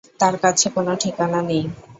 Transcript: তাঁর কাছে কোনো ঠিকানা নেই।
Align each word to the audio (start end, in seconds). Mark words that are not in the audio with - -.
তাঁর 0.19 0.35
কাছে 0.43 0.67
কোনো 0.75 0.91
ঠিকানা 1.01 1.39
নেই। 1.41 1.63